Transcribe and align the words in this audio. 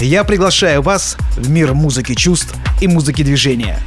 Я 0.00 0.22
приглашаю 0.22 0.80
вас 0.80 1.16
в 1.36 1.50
мир 1.50 1.74
музыки 1.74 2.14
чувств 2.14 2.54
и 2.80 2.86
музыки 2.86 3.24
движения. 3.24 3.80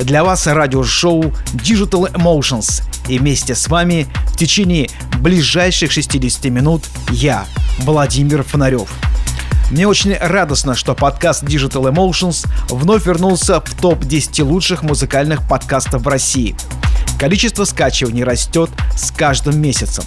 Для 0.00 0.24
вас 0.24 0.48
радиошоу 0.48 1.32
Digital 1.52 2.12
Emotions. 2.12 2.82
И 3.08 3.16
вместе 3.16 3.54
с 3.54 3.68
вами 3.68 4.08
в 4.26 4.36
течение 4.36 4.90
ближайших 5.20 5.92
60 5.92 6.46
минут 6.46 6.82
я, 7.10 7.46
Владимир 7.78 8.42
Фонарев. 8.42 8.90
Мне 9.70 9.86
очень 9.86 10.16
радостно, 10.16 10.74
что 10.74 10.96
подкаст 10.96 11.44
Digital 11.44 11.94
Emotions 11.94 12.44
вновь 12.68 13.06
вернулся 13.06 13.60
в 13.60 13.80
топ-10 13.80 14.42
лучших 14.42 14.82
музыкальных 14.82 15.46
подкастов 15.46 16.02
в 16.02 16.08
России. 16.08 16.56
Количество 17.20 17.64
скачиваний 17.64 18.24
растет 18.24 18.70
с 18.96 19.12
каждым 19.12 19.60
месяцем. 19.60 20.04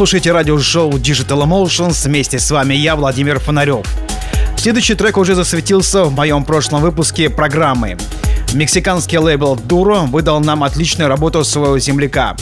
слушаете 0.00 0.32
радиошоу 0.32 0.92
Digital 0.92 1.44
Emotions. 1.44 2.08
Вместе 2.08 2.38
с 2.38 2.50
вами 2.50 2.72
я, 2.72 2.96
Владимир 2.96 3.38
Фонарев. 3.38 3.84
Следующий 4.56 4.94
трек 4.94 5.18
уже 5.18 5.34
засветился 5.34 6.04
в 6.04 6.14
моем 6.14 6.44
прошлом 6.44 6.80
выпуске 6.80 7.28
программы. 7.28 7.98
Мексиканский 8.54 9.18
лейбл 9.18 9.56
Duro 9.56 10.06
выдал 10.06 10.40
нам 10.40 10.64
отличную 10.64 11.10
работу 11.10 11.44
своего 11.44 11.78
земляка. 11.78 12.34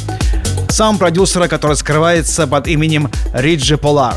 Сам 0.68 0.98
продюсера, 0.98 1.48
который 1.48 1.74
скрывается 1.74 2.46
под 2.46 2.68
именем 2.68 3.10
Риджи 3.34 3.76
Полар. 3.76 4.14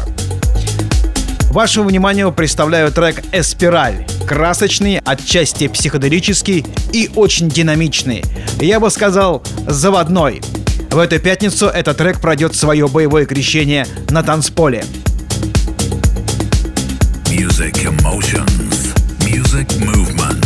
Вашему 1.49 1.89
вниманию 1.89 2.31
представляю 2.31 2.91
трек 2.91 3.23
«Эспираль». 3.31 4.05
Красочный, 4.27 4.99
отчасти 5.03 5.67
психоделический 5.67 6.63
и 6.93 7.09
очень 7.15 7.49
динамичный. 7.49 8.23
Я 8.59 8.79
бы 8.79 8.91
сказал, 8.91 9.41
заводной. 9.67 10.43
В 10.91 10.99
эту 10.99 11.19
пятницу 11.19 11.65
этот 11.67 11.97
трек 11.97 12.19
пройдет 12.19 12.53
свое 12.53 12.85
боевое 12.89 13.25
крещение 13.25 13.87
на 14.09 14.23
танцполе. 14.23 14.83
Music 17.25 17.85
emotions, 17.85 18.93
music 19.21 19.69
movement 19.79 20.45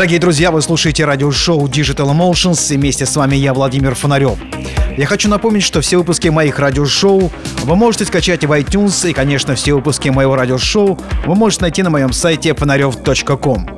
Дорогие 0.02 0.18
друзья, 0.18 0.50
вы 0.50 0.60
слушаете 0.62 1.04
радиошоу 1.04 1.68
Digital 1.68 2.12
Emotions 2.12 2.74
и 2.74 2.76
вместе 2.76 3.06
с 3.06 3.14
вами 3.14 3.36
я, 3.36 3.54
Владимир 3.54 3.94
Фонарев. 3.94 4.36
Я 4.96 5.06
хочу 5.06 5.28
напомнить, 5.28 5.62
что 5.62 5.80
все 5.80 5.96
выпуски 5.96 6.26
моих 6.26 6.58
радиошоу 6.58 7.30
вы 7.62 7.76
можете 7.76 8.06
скачать 8.06 8.44
в 8.44 8.50
iTunes 8.50 9.08
и, 9.08 9.12
конечно, 9.12 9.54
все 9.54 9.74
выпуски 9.74 10.08
моего 10.08 10.34
радиошоу 10.34 10.98
вы 11.24 11.34
можете 11.36 11.62
найти 11.62 11.84
на 11.84 11.90
моем 11.90 12.12
сайте 12.12 12.52
фонарев.ком. 12.52 13.70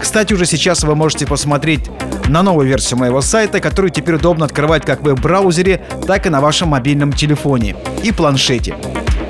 Кстати, 0.00 0.32
уже 0.32 0.46
сейчас 0.46 0.82
вы 0.82 0.96
можете 0.96 1.28
посмотреть 1.28 1.88
на 2.26 2.42
новую 2.42 2.66
версию 2.66 2.98
моего 2.98 3.20
сайта, 3.20 3.60
которую 3.60 3.92
теперь 3.92 4.16
удобно 4.16 4.46
открывать 4.46 4.84
как 4.84 5.02
в 5.02 5.04
веб-браузере, 5.04 5.86
так 6.08 6.26
и 6.26 6.28
на 6.28 6.40
вашем 6.40 6.70
мобильном 6.70 7.12
телефоне 7.12 7.76
и 8.02 8.10
планшете. 8.10 8.74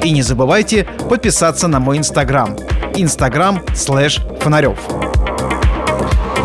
И 0.03 0.13
не 0.13 0.23
забывайте 0.23 0.87
подписаться 1.11 1.69
на 1.69 1.79
мой 1.79 1.99
инстаграм. 1.99 2.57
Инстаграм 2.97 3.63
слэш 3.75 4.21
фонарев. 4.41 4.79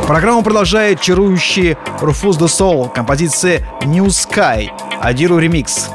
Программу 0.07 0.43
продолжает 0.43 1.01
чарующий 1.01 1.71
Rufus 1.99 2.37
the 2.37 2.45
Soul, 2.45 2.93
композиция 2.93 3.63
New 3.81 4.05
Sky, 4.05 4.69
Адиру 5.01 5.39
ремикс. 5.39 5.89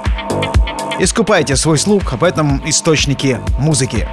Искупайте 0.99 1.55
свой 1.55 1.79
слух 1.79 2.12
в 2.14 2.25
этом 2.25 2.61
источнике 2.68 3.40
музыки. 3.61 4.09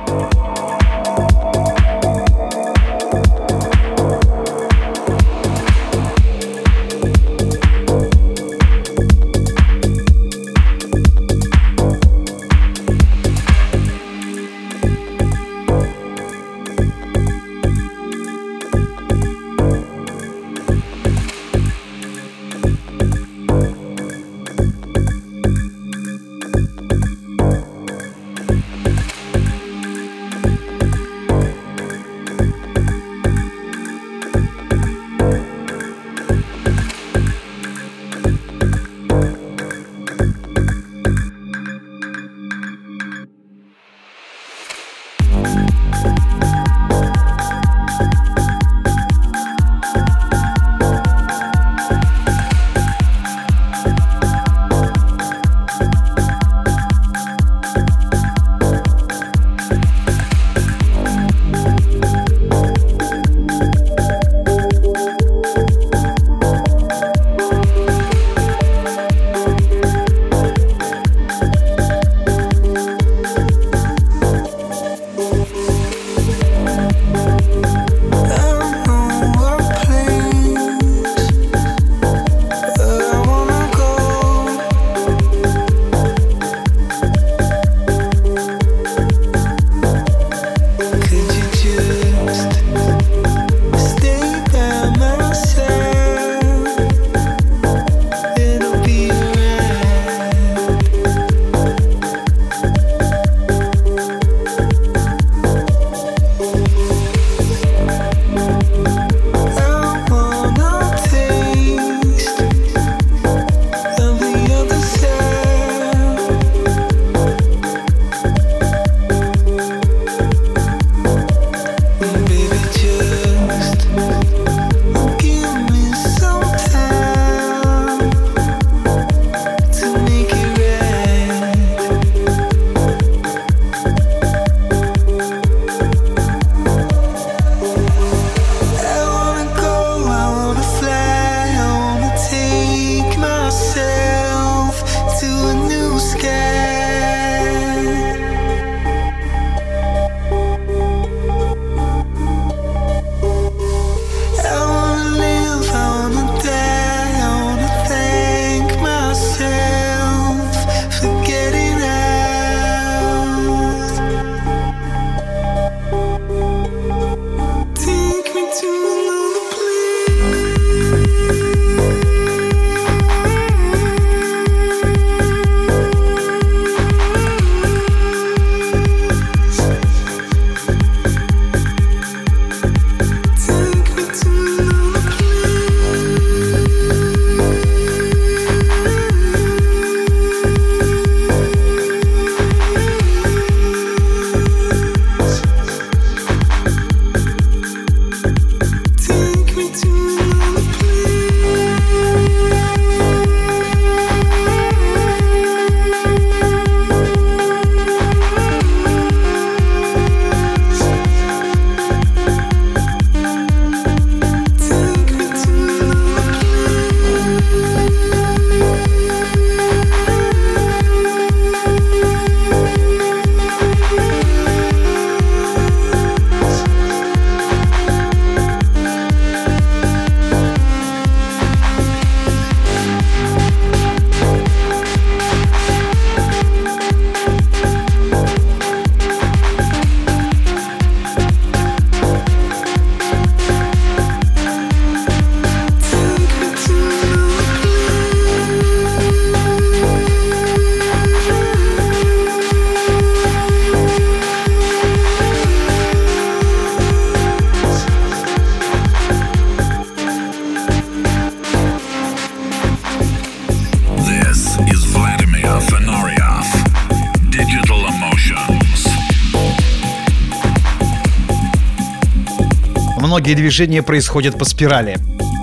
Многие 273.27 273.41
движения 273.41 273.83
происходят 273.83 274.37
по 274.37 274.45
спирали. 274.45 274.97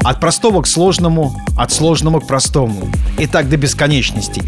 От 0.05 0.19
простого 0.19 0.63
к 0.63 0.67
сложному, 0.67 1.39
от 1.55 1.71
сложного 1.71 2.21
к 2.21 2.27
простому. 2.27 2.89
И 3.19 3.27
так 3.27 3.51
до 3.51 3.59
бесконечности. 3.59 4.43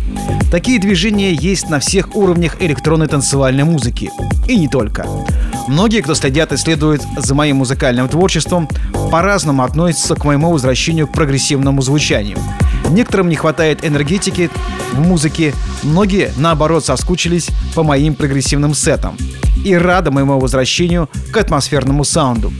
Такие 0.50 0.80
движения 0.80 1.34
есть 1.34 1.68
на 1.68 1.78
всех 1.78 2.16
уровнях 2.16 2.56
электронной 2.62 3.08
танцевальной 3.08 3.64
музыки. 3.64 4.10
И 4.48 4.56
не 4.56 4.68
только. 4.68 5.06
Многие, 5.68 6.00
кто 6.00 6.14
следят 6.14 6.50
и 6.54 6.56
следует 6.56 7.02
за 7.18 7.34
моим 7.34 7.56
музыкальным 7.56 8.08
творчеством, 8.08 8.70
по-разному 9.12 9.64
относятся 9.64 10.14
к 10.14 10.24
моему 10.24 10.50
возвращению 10.50 11.06
к 11.06 11.12
прогрессивному 11.12 11.82
звучанию. 11.82 12.38
Некоторым 12.88 13.28
не 13.28 13.36
хватает 13.36 13.84
энергетики 13.84 14.48
в 14.94 15.00
музыке, 15.00 15.52
многие, 15.82 16.32
наоборот, 16.38 16.86
соскучились 16.86 17.50
по 17.74 17.82
моим 17.82 18.14
прогрессивным 18.14 18.72
сетам 18.72 19.18
и 19.66 19.74
рады 19.74 20.12
моему 20.12 20.38
возвращению 20.38 21.10
к 21.32 21.36
атмосферному 21.36 22.04
саунду. 22.04 22.52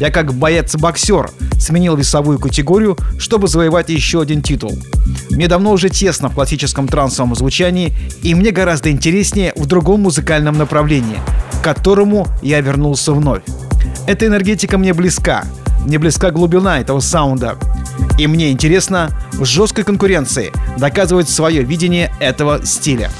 Я 0.00 0.10
как 0.10 0.32
боец-боксер 0.32 1.30
сменил 1.58 1.96
весовую 1.96 2.38
категорию, 2.38 2.96
чтобы 3.18 3.48
завоевать 3.48 3.88
еще 3.88 4.20
один 4.20 4.42
титул. 4.42 4.78
Мне 5.30 5.48
давно 5.48 5.72
уже 5.72 5.88
тесно 5.88 6.28
в 6.28 6.34
классическом 6.34 6.86
трансовом 6.86 7.34
звучании, 7.34 7.92
и 8.22 8.34
мне 8.34 8.52
гораздо 8.52 8.90
интереснее 8.90 9.52
в 9.56 9.66
другом 9.66 10.02
музыкальном 10.02 10.56
направлении, 10.56 11.18
к 11.52 11.64
которому 11.64 12.28
я 12.42 12.60
вернулся 12.60 13.12
вновь. 13.12 13.42
Эта 14.06 14.26
энергетика 14.26 14.78
мне 14.78 14.94
близка, 14.94 15.44
мне 15.84 15.98
близка 15.98 16.30
глубина 16.30 16.80
этого 16.80 17.00
саунда. 17.00 17.56
И 18.18 18.26
мне 18.26 18.50
интересно 18.50 19.10
в 19.32 19.44
жесткой 19.44 19.84
конкуренции 19.84 20.52
доказывать 20.76 21.28
свое 21.28 21.62
видение 21.62 22.12
этого 22.20 22.64
стиля. 22.64 23.10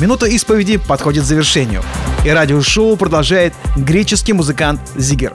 Минута 0.00 0.26
исповеди 0.26 0.76
подходит 0.76 1.24
к 1.24 1.26
завершению, 1.26 1.82
и 2.24 2.30
радиошоу 2.30 2.96
продолжает 2.96 3.54
греческий 3.76 4.32
музыкант 4.32 4.80
Зигер. 4.96 5.32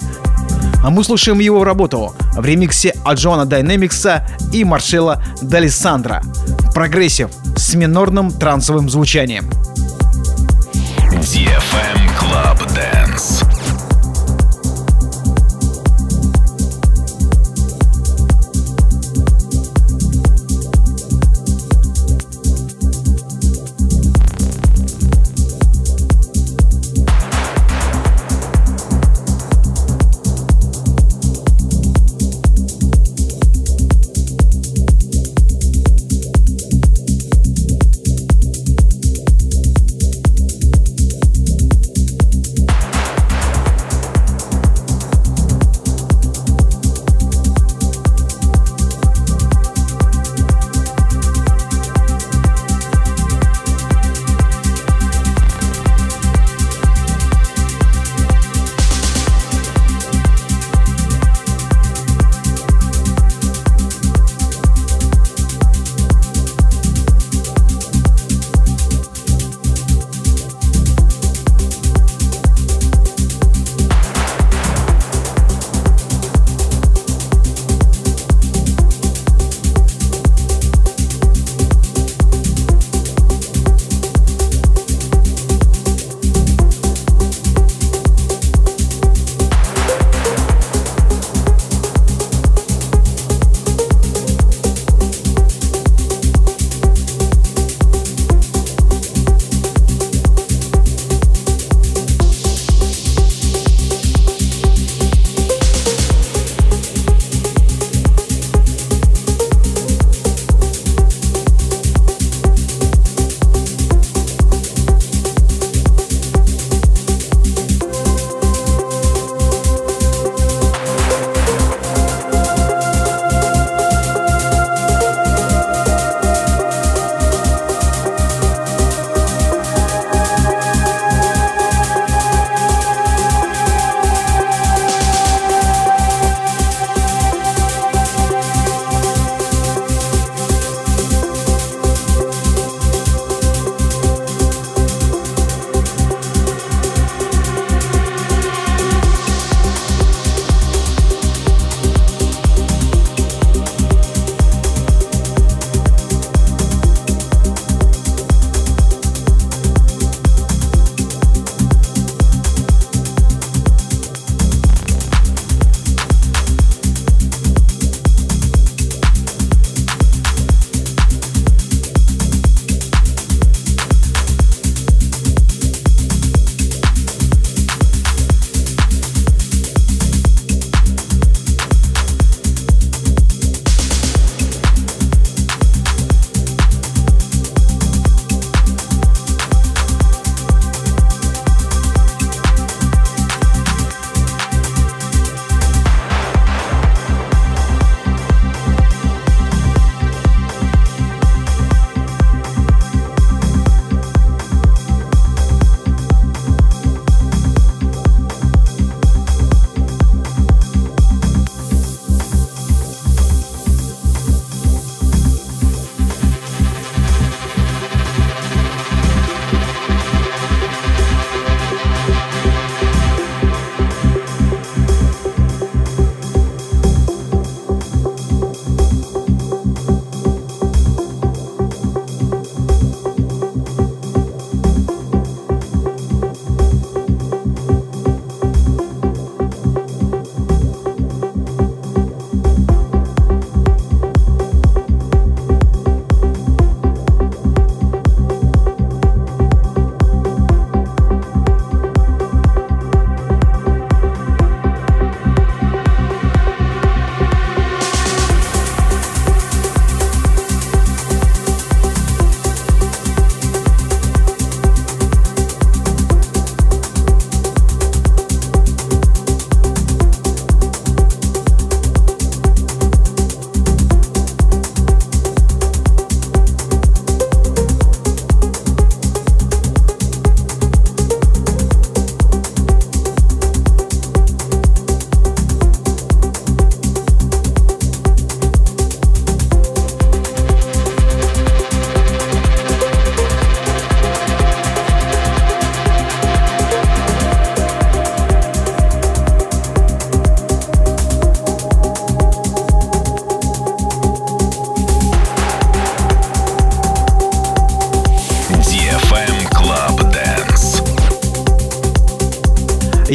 А 0.84 0.90
мы 0.90 1.04
слушаем 1.04 1.40
его 1.40 1.64
работу 1.64 2.14
в 2.36 2.46
ремиксе 2.46 2.94
от 3.06 3.18
Джона 3.18 3.46
Дайнемикса 3.46 4.28
и 4.52 4.66
Маршела 4.66 5.24
Далисандра. 5.42 6.22
Прогрессив 6.74 7.30
с 7.56 7.74
минорным 7.76 8.32
трансовым 8.32 8.90
звучанием. 8.90 9.50
DFM 11.22 12.02
Club 12.20 12.60
Dance. 12.76 13.43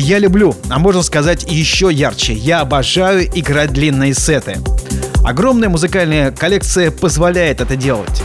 Я 0.08 0.18
люблю, 0.18 0.56
а 0.70 0.78
можно 0.78 1.02
сказать 1.02 1.44
еще 1.50 1.90
ярче, 1.92 2.32
я 2.32 2.60
обожаю 2.60 3.26
играть 3.38 3.74
длинные 3.74 4.14
сеты. 4.14 4.56
Огромная 5.22 5.68
музыкальная 5.68 6.30
коллекция 6.30 6.90
позволяет 6.90 7.60
это 7.60 7.76
делать. 7.76 8.22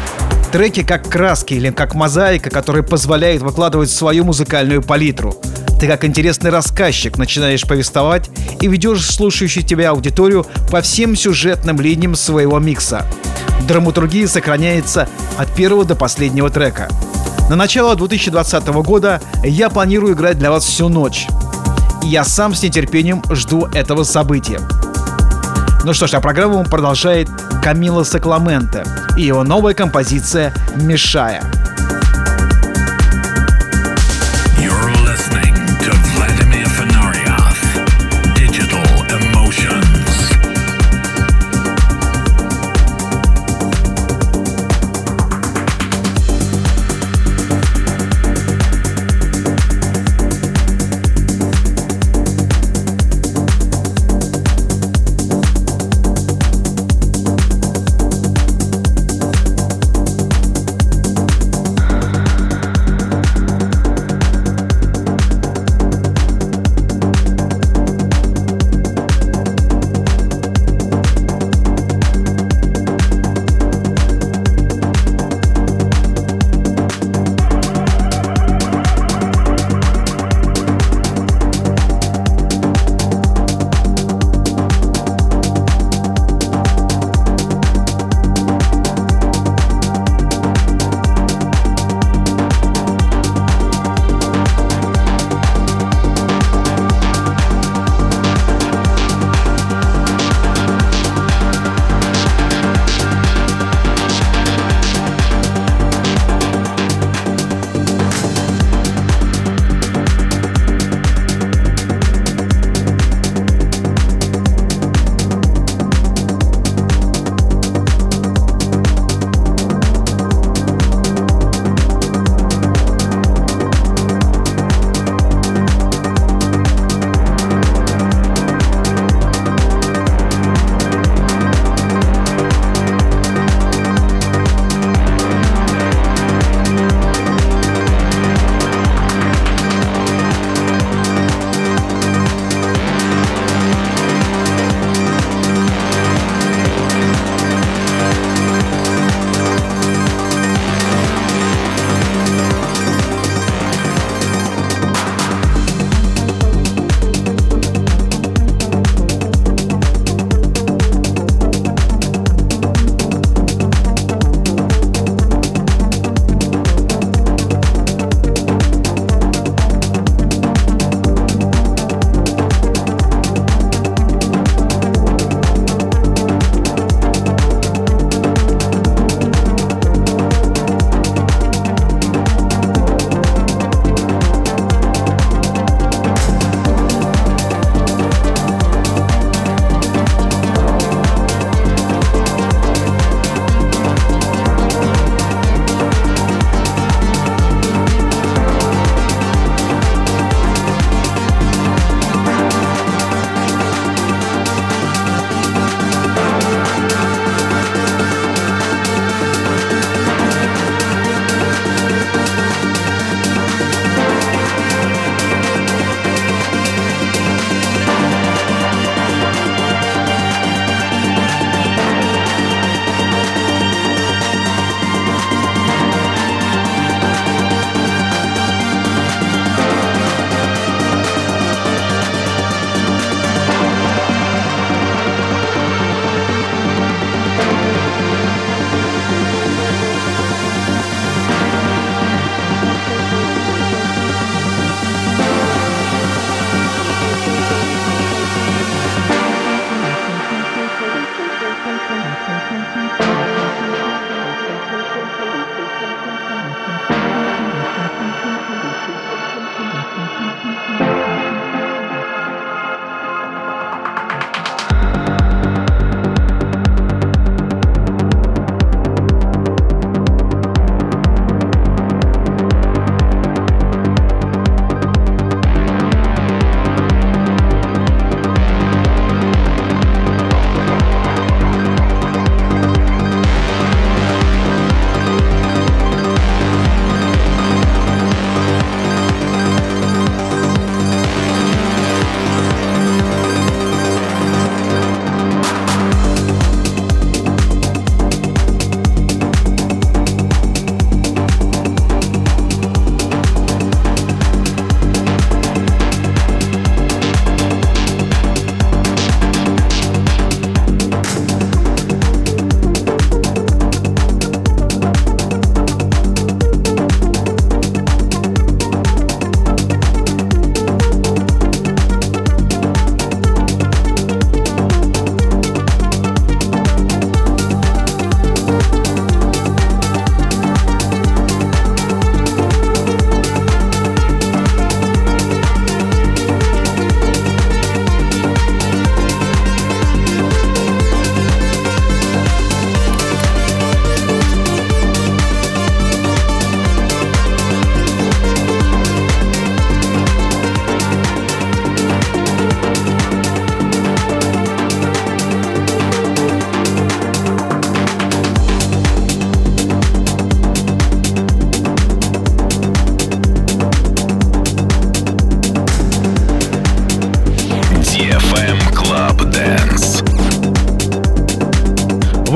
Треки 0.54 0.82
как 0.82 1.10
краски 1.10 1.56
или 1.56 1.72
как 1.72 1.94
мозаика, 1.94 2.50
которые 2.50 2.84
позволяют 2.84 3.44
выкладывать 3.44 3.90
свою 3.90 4.24
музыкальную 4.24 4.82
палитру. 4.82 5.36
Ты 5.78 5.88
как 5.88 6.06
интересный 6.06 6.52
рассказчик 6.52 7.18
начинаешь 7.18 7.64
повествовать 7.64 8.30
и 8.62 8.68
ведешь 8.70 9.06
слушающую 9.06 9.66
тебя 9.66 9.90
аудиторию 9.90 10.46
по 10.72 10.80
всем 10.80 11.18
сюжетным 11.18 11.82
линиям 11.82 12.16
своего 12.16 12.60
микса. 12.60 13.06
Драматургия 13.68 14.30
сохраняется 14.30 15.10
от 15.38 15.54
первого 15.54 15.84
до 15.84 15.96
последнего 15.96 16.50
трека. 16.50 16.88
На 17.50 17.58
начало 17.58 17.98
2020 17.98 18.68
года 18.86 19.22
я 19.44 19.70
планирую 19.70 20.14
играть 20.14 20.40
для 20.40 20.50
вас 20.50 20.64
всю 20.64 20.88
ночь. 20.88 21.28
И 22.04 22.08
я 22.08 22.26
сам 22.26 22.54
с 22.54 22.62
нетерпением 22.62 23.24
жду 23.30 23.68
этого 23.74 24.04
события. 24.04 24.60
Ну 25.86 25.94
что 25.94 26.08
ж, 26.08 26.16
а 26.16 26.22
программу 26.22 26.64
продолжает 26.66 27.30
Камила 27.64 28.04
Сакламенте 28.04 28.84
и 29.18 29.24
его 29.24 29.44
новая 29.44 29.74
композиция 29.74 30.54
«Мешая». 30.76 31.42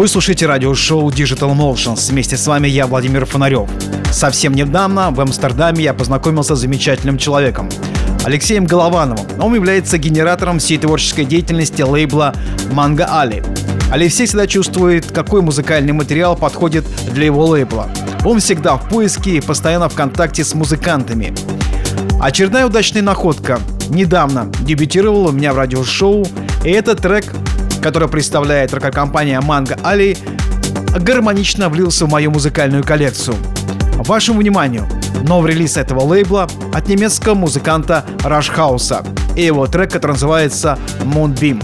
Вы 0.07 0.11
слушаете 0.11 0.45
радиошоу 0.45 1.09
Digital 1.09 1.53
Motions. 1.53 2.11
Вместе 2.11 2.37
с 2.37 2.47
вами 2.47 2.69
я, 2.69 2.87
Владимир 2.87 3.25
Фонарев. 3.25 3.69
Совсем 4.09 4.53
недавно 4.53 5.11
в 5.11 5.19
Амстердаме 5.19 5.83
я 5.83 5.93
познакомился 5.93 6.55
с 6.55 6.61
замечательным 6.61 7.17
человеком. 7.17 7.67
Алексеем 8.23 8.65
Головановым. 8.65 9.27
Он 9.37 9.53
является 9.53 9.97
генератором 9.97 10.59
всей 10.59 10.77
творческой 10.77 11.25
деятельности 11.25 11.81
лейбла 11.81 12.33
«Манго 12.71 13.05
Али». 13.05 13.43
Алексей 13.91 14.27
всегда 14.27 14.47
чувствует, 14.47 15.11
какой 15.11 15.41
музыкальный 15.41 15.91
материал 15.91 16.37
подходит 16.37 16.85
для 17.11 17.25
его 17.25 17.45
лейбла. 17.45 17.89
Он 18.23 18.39
всегда 18.39 18.77
в 18.77 18.87
поиске 18.87 19.31
и 19.31 19.41
постоянно 19.41 19.89
в 19.89 19.93
контакте 19.93 20.45
с 20.45 20.53
музыкантами. 20.53 21.35
Очередная 22.21 22.65
удачная 22.65 23.01
находка. 23.01 23.59
Недавно 23.89 24.49
дебютировал 24.61 25.25
у 25.25 25.31
меня 25.33 25.51
в 25.51 25.57
радиошоу, 25.57 26.25
и 26.63 26.69
этот 26.69 27.01
трек, 27.01 27.25
который 27.81 28.07
представляет 28.07 28.73
рок-компания 28.73 29.39
Mango 29.39 29.79
Ali, 29.83 30.17
гармонично 30.99 31.69
влился 31.69 32.05
в 32.05 32.09
мою 32.09 32.31
музыкальную 32.31 32.83
коллекцию. 32.83 33.35
Вашему 33.97 34.39
вниманию 34.39 34.87
новый 35.23 35.53
релиз 35.53 35.77
этого 35.77 36.01
лейбла 36.01 36.47
от 36.73 36.87
немецкого 36.87 37.35
музыканта 37.35 38.05
Рашхауса 38.23 39.03
и 39.35 39.43
его 39.43 39.67
трек, 39.67 39.91
который 39.91 40.13
называется 40.13 40.77
Moonbeam. 41.01 41.63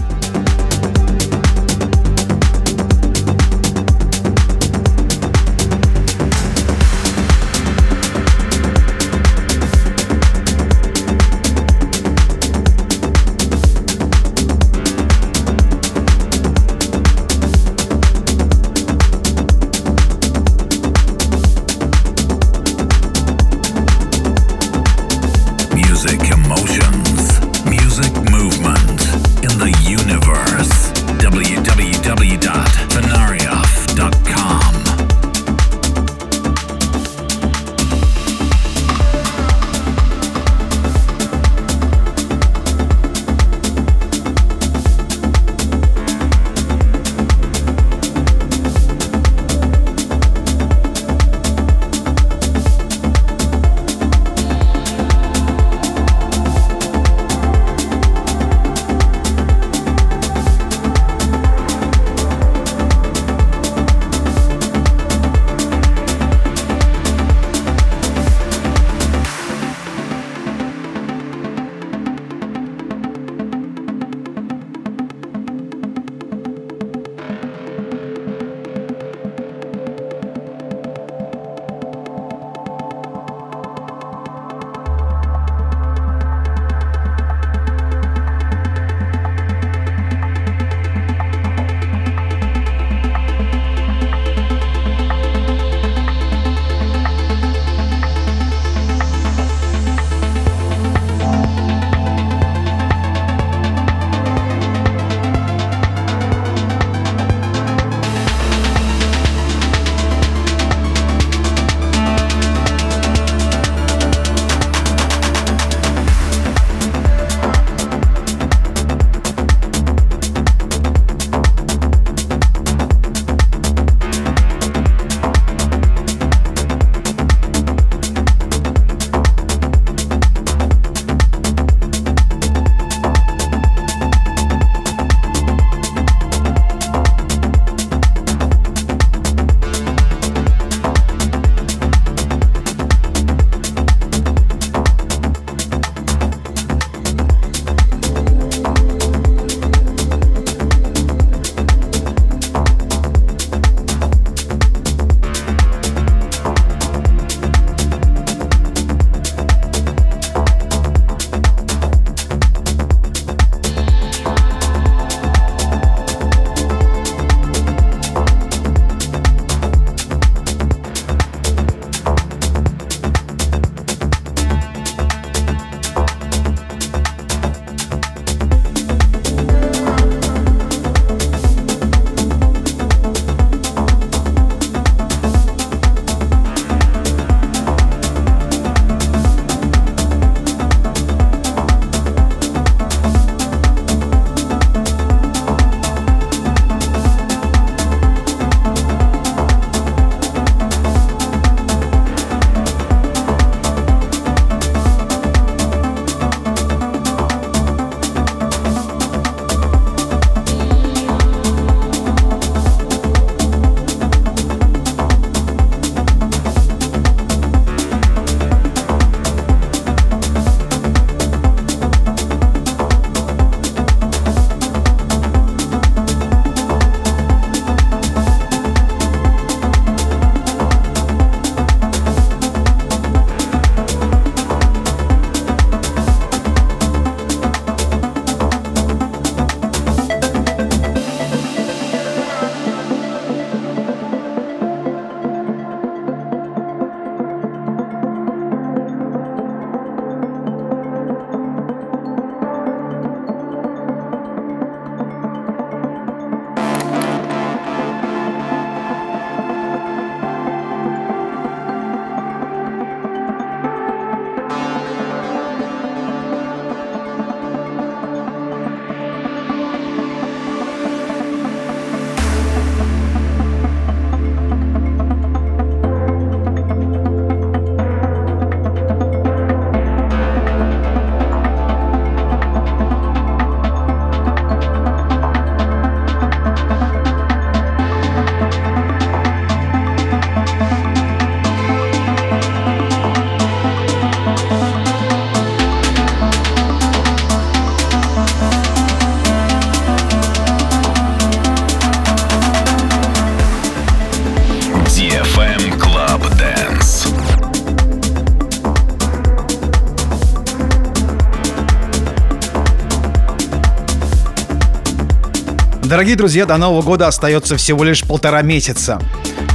Дорогие 316.04 316.18
друзья, 316.18 316.44
до 316.44 316.58
Нового 316.58 316.82
года 316.82 317.08
остается 317.08 317.56
всего 317.56 317.82
лишь 317.82 318.02
полтора 318.02 318.42
месяца. 318.42 319.00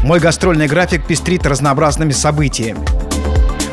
Мой 0.03 0.19
гастрольный 0.19 0.65
график 0.65 1.05
пестрит 1.05 1.45
разнообразными 1.45 2.11
событиями. 2.11 2.79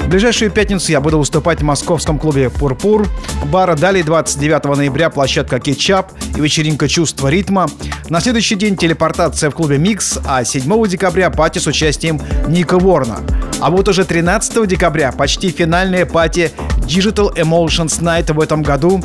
В 0.00 0.08
ближайшую 0.10 0.50
пятницу 0.50 0.92
я 0.92 1.00
буду 1.00 1.18
выступать 1.18 1.60
в 1.60 1.64
московском 1.64 2.18
клубе 2.18 2.50
«Пурпур», 2.50 3.08
бара 3.46 3.76
далее 3.76 4.04
29 4.04 4.76
ноября 4.76 5.08
площадка 5.08 5.58
«Кетчап» 5.58 6.12
и 6.36 6.40
вечеринка 6.42 6.86
«Чувство 6.86 7.28
ритма». 7.28 7.66
На 8.10 8.20
следующий 8.20 8.56
день 8.56 8.76
телепортация 8.76 9.48
в 9.48 9.54
клубе 9.54 9.78
«Микс», 9.78 10.18
а 10.26 10.44
7 10.44 10.86
декабря 10.86 11.30
пати 11.30 11.58
с 11.58 11.66
участием 11.66 12.20
Ника 12.46 12.78
Уоррена. 12.78 13.20
А 13.58 13.70
вот 13.70 13.88
уже 13.88 14.04
13 14.04 14.68
декабря 14.68 15.12
почти 15.12 15.48
финальная 15.48 16.04
пати 16.04 16.52
Digital 16.80 17.34
Emotions 17.36 18.02
Night 18.02 18.34
в 18.34 18.38
этом 18.38 18.62
году 18.62 19.02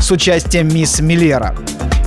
с 0.00 0.12
участием 0.12 0.72
мисс 0.72 1.00
Миллера. 1.00 1.56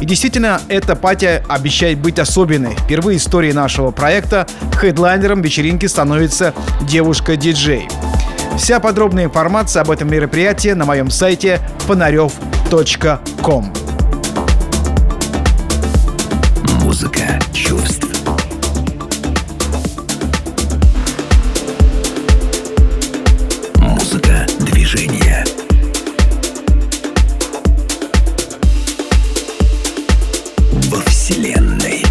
И 0.03 0.05
действительно, 0.05 0.59
эта 0.67 0.97
пати 0.97 1.41
обещает 1.47 1.97
быть 1.97 2.19
особенной. 2.19 2.75
Впервые 2.75 3.17
в 3.17 3.21
истории 3.21 3.53
нашего 3.53 3.91
проекта 3.91 4.45
хедлайнером 4.75 5.41
вечеринки 5.41 5.85
становится 5.85 6.53
девушка-диджей. 6.81 7.87
Вся 8.57 8.81
подробная 8.81 9.23
информация 9.23 9.81
об 9.81 9.91
этом 9.91 10.11
мероприятии 10.11 10.73
на 10.73 10.83
моем 10.83 11.09
сайте 11.09 11.61
фонарев.ком. 11.87 13.73
Во 30.93 31.01
Вселенной. 31.09 32.02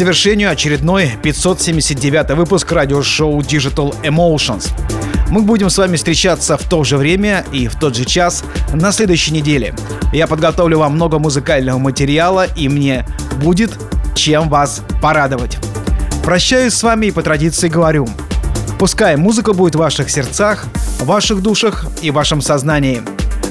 Завершению 0.00 0.50
очередной 0.50 1.12
579 1.22 2.30
выпуск 2.30 2.72
радиошоу 2.72 3.38
Digital 3.40 3.94
Emotions. 4.02 4.70
Мы 5.28 5.42
будем 5.42 5.68
с 5.68 5.76
вами 5.76 5.96
встречаться 5.96 6.56
в 6.56 6.66
то 6.66 6.84
же 6.84 6.96
время 6.96 7.44
и 7.52 7.68
в 7.68 7.78
тот 7.78 7.94
же 7.94 8.06
час 8.06 8.42
на 8.72 8.92
следующей 8.92 9.34
неделе. 9.34 9.74
Я 10.10 10.26
подготовлю 10.26 10.78
вам 10.78 10.94
много 10.94 11.18
музыкального 11.18 11.76
материала 11.76 12.46
и 12.46 12.70
мне 12.70 13.04
будет 13.42 13.72
чем 14.14 14.48
вас 14.48 14.80
порадовать. 15.02 15.58
Прощаюсь 16.24 16.72
с 16.72 16.82
вами 16.82 17.06
и 17.06 17.10
по 17.10 17.20
традиции 17.20 17.68
говорю. 17.68 18.08
Пускай 18.78 19.16
музыка 19.16 19.52
будет 19.52 19.74
в 19.74 19.80
ваших 19.80 20.08
сердцах, 20.08 20.64
в 21.00 21.04
ваших 21.04 21.42
душах 21.42 21.84
и 22.00 22.10
в 22.10 22.14
вашем 22.14 22.40
сознании. 22.40 23.02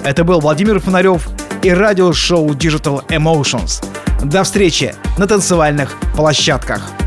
Это 0.04 0.24
был 0.24 0.40
Владимир 0.40 0.80
Фонарев 0.80 1.30
и 1.62 1.70
радиошоу 1.70 2.50
Digital 2.56 3.06
Emotions. 3.10 3.86
До 4.24 4.44
встречи 4.44 4.96
на 5.20 5.28
танцевальных 5.28 5.96
площадках. 6.20 6.99